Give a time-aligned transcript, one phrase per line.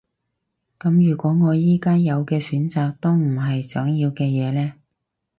[0.79, 4.73] 噉如果我而家有嘅選擇都唔係想要嘅嘢呢？